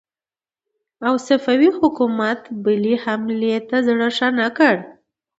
[1.07, 4.75] او صفوي حکومت بلې حملې ته زړه ښه نه کړ.